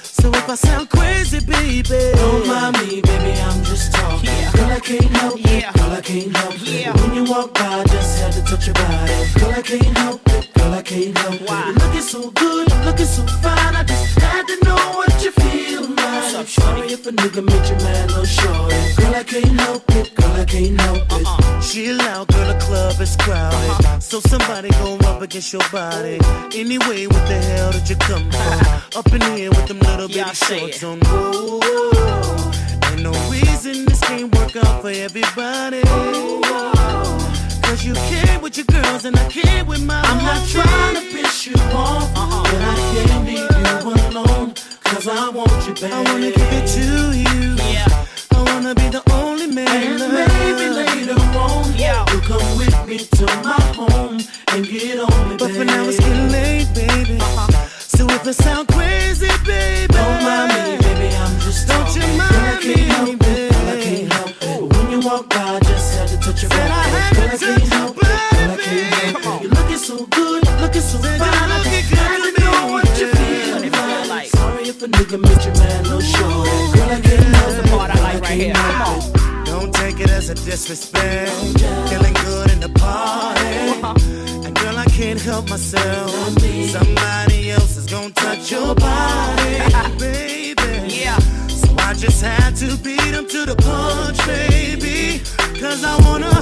[0.02, 4.30] So if I sound crazy, baby, Don't mind me, baby, I'm just talking.
[4.54, 5.74] Girl, I can't help it.
[5.74, 7.00] Girl, I can't help it.
[7.00, 9.12] When you walk by, just had to touch your body.
[9.38, 10.54] Girl, I can't help it.
[10.54, 11.50] Girl, I can't help it.
[11.50, 13.76] You're looking so good, looking so fine.
[13.76, 16.01] I just had to know what you feel
[16.34, 16.48] like.
[16.48, 18.76] Sorry if a nigga made you mad, little shorty.
[18.96, 20.14] Girl, I can't help it.
[20.14, 21.26] Girl, I can't help it.
[21.26, 21.60] Uh-uh.
[21.62, 23.70] Chill out, girl, the club is crowded.
[23.70, 24.00] Uh-huh.
[24.00, 26.18] So somebody go rub against your body.
[26.54, 28.98] Anyway, what the hell did you come for?
[28.98, 30.98] Up in here with them little bitty shorts on.
[31.00, 32.52] Whoa, whoa.
[32.90, 35.82] Ain't no reason this can't work out for everybody.
[37.62, 41.00] Cause you came with your girls and I came with my I'm not trying to
[41.00, 42.42] piss you off, uh-uh.
[42.42, 44.54] but I can't leave you alone.
[45.02, 45.92] Cause I want you back.
[45.92, 47.56] I wanna give it to you.
[47.72, 48.06] Yeah.
[48.30, 50.00] I wanna be the only man.
[50.00, 54.20] And maybe later on, you come with me to my home
[54.52, 55.58] and get on me, But baby.
[55.58, 57.18] for now it's getting late, baby.
[57.20, 57.66] Uh-huh.
[57.80, 59.91] So if it sound crazy, baby,
[75.12, 76.48] Sorry if a nigga made you mad, no short.
[76.74, 77.70] Girl, I can't help it.
[77.70, 79.46] Girl, I can't help it.
[79.46, 81.30] Don't take it as a disrespect.
[81.90, 83.40] Feeling good in the party.
[83.40, 84.46] Uh-huh.
[84.46, 86.10] And girl, I can't help myself.
[86.70, 90.94] Somebody else is gonna touch your body, baby.
[90.94, 91.18] Yeah.
[91.48, 95.20] So I just had to beat him to the punch, baby.
[95.60, 96.32] Cause I wanna,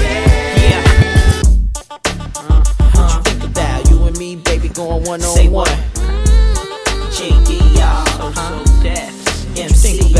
[0.00, 1.42] yeah.
[1.90, 2.62] Uh-huh.
[2.94, 5.97] What you think about you and me, baby, going one on one?
[7.74, 8.28] Y'all.
[8.28, 8.64] Uh-huh.
[9.56, 10.12] MC,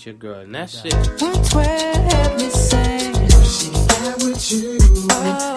[0.00, 0.92] to hit your girl, and that's it.
[0.92, 3.12] That's where say
[3.44, 4.78] she got with you.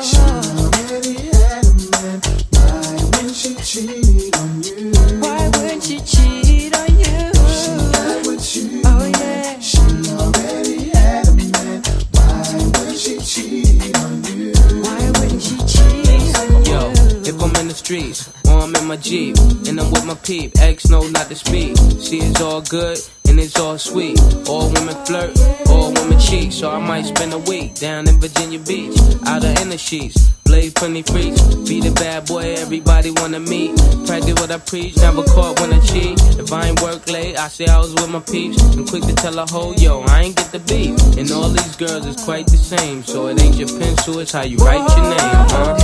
[0.02, 0.42] She oh.
[0.60, 2.22] already had a man.
[2.52, 4.92] Why would she cheat on you?
[5.22, 7.20] Why would she cheat on you?
[7.60, 8.82] She got with you.
[8.86, 9.60] Oh yeah.
[9.60, 9.80] She
[10.12, 11.84] already had a man.
[12.12, 14.54] Why would she cheat on you?
[14.84, 16.72] Why would she cheat on you?
[16.72, 16.92] Yo,
[17.24, 19.38] if I'm in the streets or I'm in my Jeep,
[19.68, 20.58] and I'm with my peep.
[20.60, 21.78] X no, not the speed.
[22.02, 23.00] See, it's all good
[23.44, 24.18] it's all sweet.
[24.48, 25.38] All women flirt,
[25.68, 26.54] all women cheat.
[26.54, 30.30] So I might spend a week down in Virginia Beach, out of inner sheets.
[30.46, 33.76] Blade plenty freaks, be the bad boy everybody wanna meet.
[34.06, 36.20] Practice what I preach, never caught when I cheat.
[36.40, 38.62] If I ain't work late, I say I was with my peeps.
[38.76, 41.00] I'm quick to tell a hoe, yo, I ain't get the beat.
[41.18, 43.04] And all these girls is quite the same.
[43.04, 45.18] So it ain't your pencil, it's how you write your name,
[45.54, 45.76] huh?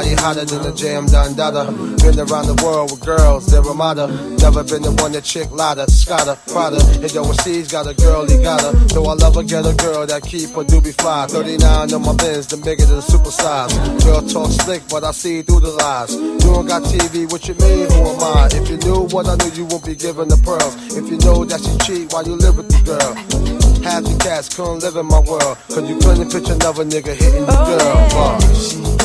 [0.00, 1.70] Ain't hotter than the jam Don Dada.
[2.00, 4.08] Been around the world with girls, they're a mother.
[4.40, 6.80] Never been the one that chick lotta, scotta, Prada.
[7.02, 8.72] And yo, overseas got a girl, he got her.
[8.94, 11.26] Though I love her, get a girl that keep her doobie fly.
[11.26, 13.76] 39 on my Benz, the bigger than super size.
[14.04, 16.14] Girl talk slick, but I see through the lies.
[16.14, 18.48] You don't got TV, what you mean, who am I?
[18.52, 20.74] If you knew what I knew, you won't be giving the pearls.
[20.96, 23.60] If you know that she cheat while you live with the girl.
[23.84, 25.56] Half the cats couldn't live in my world.
[25.68, 28.96] Cause you couldn't picture another nigga hitting the girl.
[28.96, 28.99] Uh.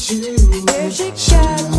[0.00, 1.77] If she got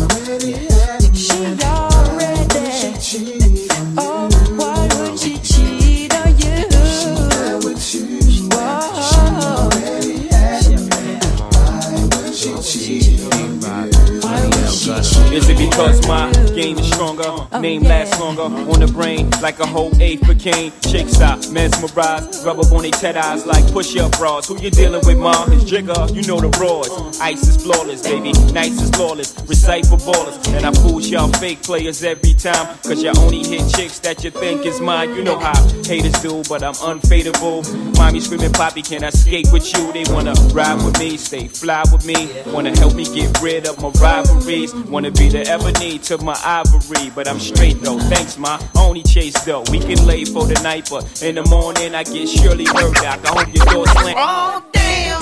[15.32, 17.22] Is it because my game is stronger?
[17.24, 20.72] Oh, Name lasts longer on the brain like a whole eighth for cane.
[20.82, 24.48] Chicks stop, mesmerized, rub up on they ted eyes like push up bras.
[24.48, 25.44] Who you dealing with, ma?
[25.48, 26.90] It's Jigga, you know the roars.
[27.20, 28.32] Ice is flawless, baby.
[28.52, 29.38] Nice is flawless.
[29.46, 30.36] Recite for ballers.
[30.52, 32.76] And I fool y'all fake players every time.
[32.82, 35.14] Cause you only hit chicks that you think is mine.
[35.14, 35.54] You know how
[35.84, 37.62] haters do, but I'm unfadable.
[37.96, 39.92] Mommy screaming, Poppy, can I skate with you?
[39.92, 42.30] They wanna ride with me, stay fly with me.
[42.52, 44.74] Wanna help me get rid of my rivalries.
[44.74, 47.10] Wanna be the ebony to my ivory.
[47.14, 48.58] But I'm straight though, thanks, ma.
[48.76, 49.62] Only chase though.
[49.70, 53.20] We can lay for the night, but in the morning I get Shirley Murdock.
[53.26, 54.16] I hope your door slam.
[54.18, 55.20] Oh damn,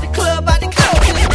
[0.00, 1.31] the club about to close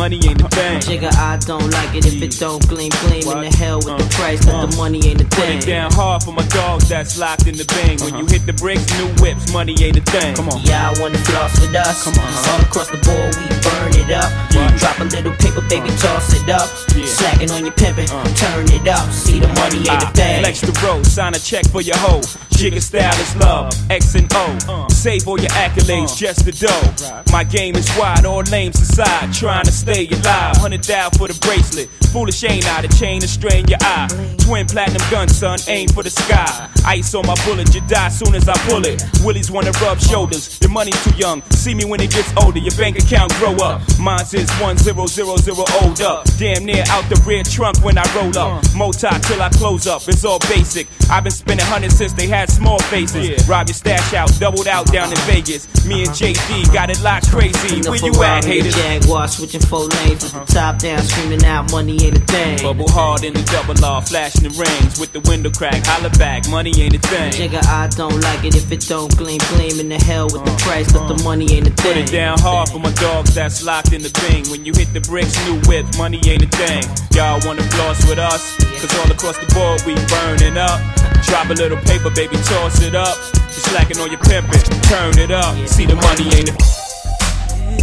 [0.00, 0.80] money ain't a thing.
[0.80, 4.00] Jigga, I don't like it if it don't gleam, gleam in the hell with the
[4.00, 4.16] uh-huh.
[4.16, 4.80] price, but the uh-huh.
[4.80, 5.58] money ain't a Put thing.
[5.58, 8.00] it down hard for my dogs that's locked in the bang.
[8.00, 8.24] When uh-huh.
[8.24, 10.34] you hit the bricks, new whips, money ain't a thing.
[10.34, 10.64] Come on.
[10.64, 12.04] Y'all wanna floss with us?
[12.04, 12.32] Come on.
[12.48, 14.32] All across the board, we burn it up.
[14.80, 16.68] Drop a little paper, baby, toss it up.
[17.04, 18.24] Slacking on your pimpin', uh.
[18.40, 19.04] turn it up.
[19.12, 20.40] See the money ain't a ah, thing.
[20.40, 22.24] flex the road, sign a check for your hoe.
[22.56, 24.44] Jigga style is love, X and O.
[24.64, 24.89] Uh.
[25.00, 26.16] Save all your accolades, uh.
[26.16, 27.32] just the dough.
[27.32, 29.32] My game is wide, all names aside.
[29.32, 31.88] Trying to stay alive, hundred down for the bracelet.
[32.12, 34.08] Foolish ain't I, the chain to strain your eye.
[34.40, 36.68] Twin platinum gun, son, aim for the sky.
[36.84, 39.02] Ice on my bullet, you die soon as I pull it.
[39.24, 41.40] Willies wanna rub shoulders, your money's too young.
[41.50, 43.80] See me when it gets older, your bank account grow up.
[43.98, 46.26] Mine's is one zero zero zero old up.
[46.36, 48.64] Damn near out the rear trunk when I roll up.
[48.64, 48.76] Uh.
[48.76, 50.88] Moti till I close up, it's all basic.
[51.08, 53.48] I've been spending hundreds since they had small faces.
[53.48, 55.66] Rob your stash out, doubled out down in Vegas.
[55.86, 57.80] Me and JD got it locked crazy.
[57.88, 58.74] Where you at, haters?
[58.74, 62.58] Jaguar switching four lanes with the top down, screaming out money ain't a thing.
[62.62, 65.84] Bubble hard in the double R, flashing the rings with the window crack.
[65.86, 67.32] Holla back, money ain't a thing.
[67.32, 70.54] Jigga, I don't like it if it don't gleam, gleam in the hell with the
[70.62, 71.24] price, but the uh-huh.
[71.24, 71.94] money ain't a thing.
[71.94, 74.50] Put it down hard for my dogs that's locked in the bing.
[74.50, 76.84] When you hit the bricks, new whip, money ain't a thing.
[77.14, 78.56] Y'all wanna floss with us?
[78.80, 81.09] Cause all across the board we burning up.
[81.22, 83.16] Drop a little paper, baby, toss it up.
[83.34, 85.54] You slacking on your pimpin', turn it up.
[85.68, 86.60] See the money ain't it?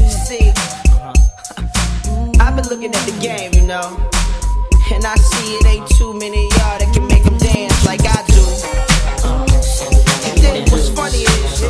[0.10, 0.52] See,
[2.42, 3.98] I've been looking at the game, you know,
[4.94, 8.02] and I see it ain't too many of y'all that can make them dance like
[8.04, 8.44] I do.
[10.28, 11.62] And then what's funny is,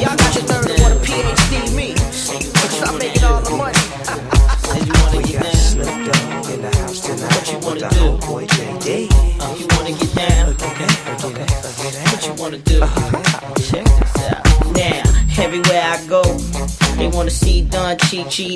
[0.00, 3.74] y'all got the nerve to want PhD me, because I'm making all the money.
[4.64, 6.88] Said you wanna get down,
[7.28, 8.49] what you wanna do?
[12.50, 12.80] Wanna do?
[13.62, 14.44] Check this out.
[14.74, 15.02] Now,
[15.38, 16.22] everywhere I go,
[17.00, 17.96] they wanna see Don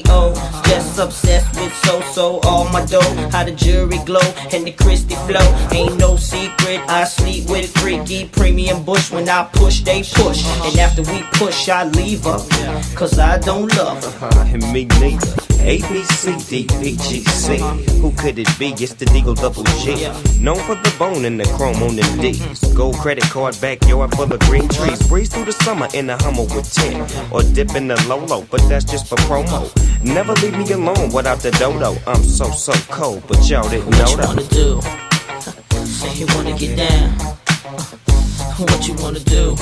[0.09, 3.01] oh Just obsessed with so so all my dough.
[3.33, 5.49] How the jewelry glow and the Cristal flow.
[5.73, 9.11] Ain't no secret, I sleep with freaky premium bush.
[9.11, 10.45] When I push, they push.
[10.67, 12.39] And after we push, I leave her.
[12.95, 14.27] Cause I don't love her.
[14.27, 15.45] Uh, and me neither.
[15.65, 17.57] A B C D P G C.
[18.03, 18.75] Who could it be?
[18.85, 19.97] It's the Deagle Double G.
[20.39, 22.75] Known for the bone and the chrome on the D's.
[22.75, 25.09] Gold credit card backyard full of green trees.
[25.09, 27.33] Breeze through the summer in a Hummer with 10.
[27.33, 27.97] Or dip in the
[28.35, 29.71] Lolo, but that's just for promo.
[30.03, 31.97] Never leave me alone without the dodo.
[32.07, 34.27] I'm so, so cold, but y'all didn't know What you that.
[34.27, 34.81] wanna do?
[35.87, 37.11] Say you wanna get down.
[38.59, 39.57] What you wanna do?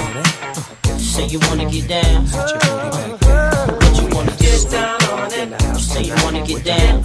[0.99, 2.27] Say you wanna get down.
[2.27, 5.72] What you wanna do?
[5.93, 7.03] Say you wanna get down.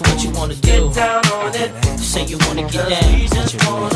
[0.00, 0.92] What you wanna do?
[1.96, 3.90] Say you wanna get down.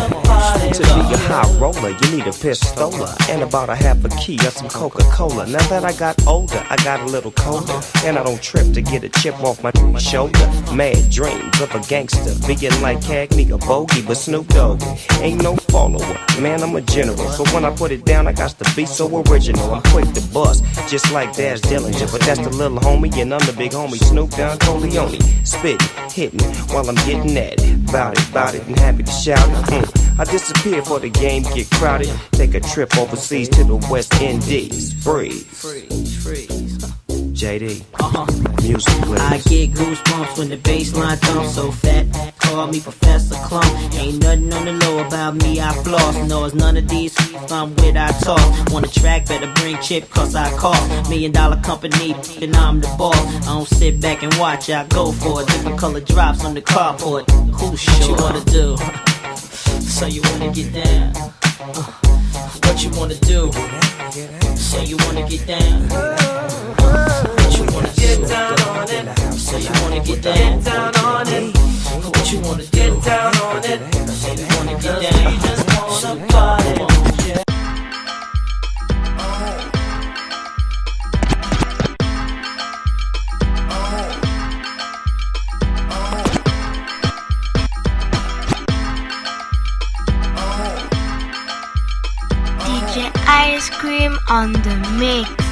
[0.72, 4.38] To be a high roller, you need a pistola and about a half a key
[4.46, 5.46] of some Coca Cola.
[5.46, 8.82] Now that I got older, I got a little colder, and I don't trip to
[8.82, 10.46] get a chip off my shoulder.
[10.72, 14.82] Mad dreams of a gangster, being like Cagney, a bogey, but Snoop Dogg
[15.20, 16.16] ain't no follower.
[16.40, 19.22] Man, I'm a general, so when I put it down, I got to be so
[19.28, 19.74] original.
[19.74, 23.44] I'm quick to bust, just like Daz Dillinger, but that's the little homie, and I'm
[23.46, 25.20] the big homie, Snoop Don Corleone.
[25.44, 26.38] Spitting, hitting,
[26.72, 27.86] while I'm getting at it.
[27.90, 29.84] Bout it, bout it, and happy to shout it.
[29.84, 30.20] Mm.
[30.20, 32.12] I disappear for the game get crowded.
[32.30, 34.94] Take a trip overseas to the West Indies.
[35.02, 35.44] Freeze.
[35.46, 36.78] Freeze, freeze.
[37.34, 37.84] JD.
[37.98, 38.26] Uh-huh.
[38.62, 39.20] Music, please.
[39.20, 42.33] I get goosebumps when the bass line thumps so fat.
[42.54, 43.98] Call me Professor Klump.
[43.98, 46.16] Ain't nothing on the low about me, I floss.
[46.28, 47.12] No, it's none of these
[47.50, 48.38] I'm with, I talk.
[48.72, 51.10] Want a track, better bring chip, cause I cost.
[51.10, 53.18] Million dollar company, and I'm the boss.
[53.42, 55.48] I don't sit back and watch, I go for it.
[55.48, 57.28] Different color drops on the carport.
[57.58, 58.76] Who sure you wanna do?
[59.80, 61.12] So you wanna get down?
[62.62, 63.50] What you wanna do?
[64.54, 65.88] Say you wanna get down?
[67.34, 69.18] What you wanna get down on it?
[69.34, 70.62] Say you wanna get down?
[70.62, 71.53] Get down on it.
[72.04, 72.70] What you wanna do?
[72.70, 74.10] Get down on it.
[74.10, 75.32] Say you wanna get down?
[75.32, 76.94] You just wanna party.
[93.26, 95.43] Ice Cream on the mix.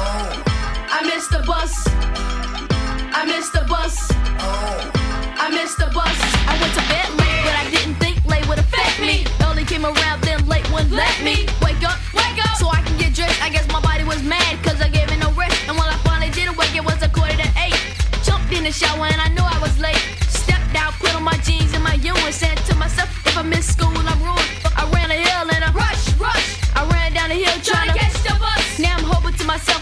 [0.00, 1.72] I missed the bus.
[3.12, 3.94] I missed the bus.
[5.44, 6.16] I missed the bus.
[6.48, 9.24] I went to bed late, but I didn't think late would affect me.
[9.46, 12.96] Only came around then late wouldn't let me wake up, wake up, so I can
[12.98, 13.42] get dressed.
[13.42, 15.56] I guess my body was mad cause I gave it no rest.
[15.68, 17.76] And when I finally did wake, it was a quarter to eight.
[18.24, 20.00] Jumped in the shower and I knew I was late.
[20.28, 23.42] Stepped out, put on my jeans and my U and said to myself, if I
[23.42, 24.48] miss school, I'm ruined.
[24.76, 26.46] I ran a hill and I rush, rush.
[26.74, 28.78] I ran down the hill trying to catch the bus.
[28.78, 29.79] Now I'm hoping to myself,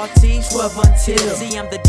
[0.00, 1.18] parties, 12 until.
[1.36, 1.79] See, I'm the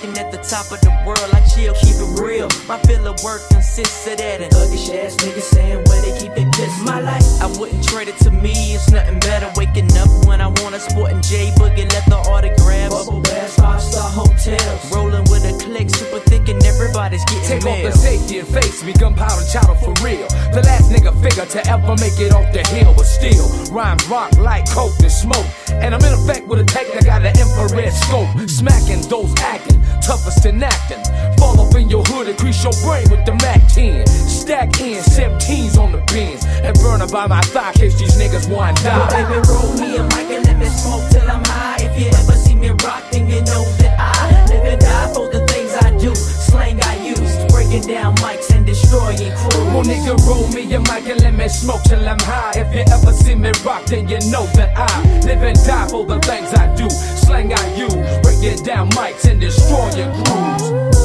[0.00, 2.48] Looking at the top of the world like she'll keep it real.
[2.64, 6.32] My feel of work consists of that and ugly ass niggas saying where they keep
[6.40, 6.72] it piss.
[6.80, 8.56] My life, I wouldn't trade it to me.
[8.72, 12.16] It's nothing better waking up when I want a sport and J Boogie let the
[12.16, 12.96] autographs.
[12.96, 14.80] Bubble baths, five star hotels.
[14.88, 17.84] Rolling with a click, super thick and everybody's getting Take mail.
[17.84, 20.24] off the safety and face me, gunpowder chowder for real.
[20.56, 24.32] The last nigga figure to ever make it off the hill, but still rhymes rock
[24.38, 25.44] like coke and smoke.
[25.68, 29.80] And I'm in effect with a tech that got an infrared scope, smacking those acting
[30.00, 31.02] toughest in acting.
[31.38, 34.06] Fall off in your hood, increase your brain with the MAC 10.
[34.06, 38.76] Stack in, 17s on the bins, and burn by my thigh, case these niggas want
[38.78, 38.98] to die.
[38.98, 41.78] Well, baby, roll me a mic and let me smoke till I'm high.
[41.80, 45.30] If you ever see me rock, then you know that I live and die for
[45.30, 46.14] the things I do.
[46.14, 49.34] Slang I use, breaking down mics and destroy it.
[49.36, 49.64] Crew.
[49.72, 52.52] Well, nigga, roll me a mic and let me smoke till I'm high.
[52.54, 56.04] If you ever see me rock, then you know that I live and die for
[56.04, 56.88] the things I do.
[56.90, 60.99] Slang I use, break it down mics and destroy your grooves.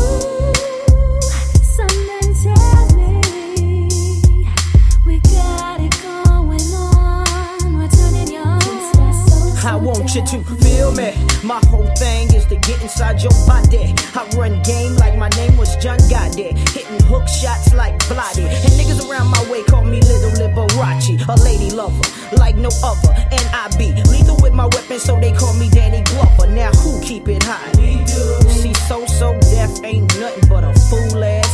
[9.66, 11.14] I want you to feel me.
[11.44, 13.96] My whole thing is to get inside your body.
[14.14, 18.46] I run game like my name was John Gotti, Hitting hook shots like Blotty.
[18.46, 21.28] And niggas around my way call me Little Liberace.
[21.28, 22.04] A lady lover
[22.38, 23.14] like no other.
[23.32, 26.48] And I be lethal with my weapon, so they call me Danny Glover.
[26.48, 27.76] Now who keep it hot?
[27.76, 31.45] See, So So Def ain't nothing but a fool ass.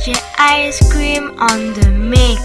[0.00, 2.40] DJ Ice Cream on the mix.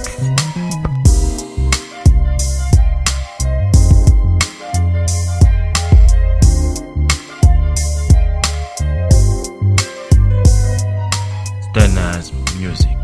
[11.72, 12.95] Stana's music.